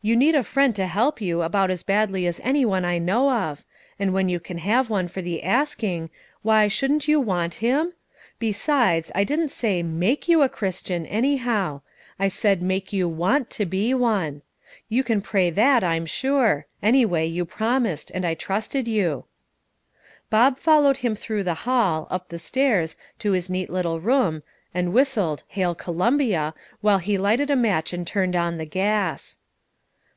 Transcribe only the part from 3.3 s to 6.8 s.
of, and when you can have one for the asking, why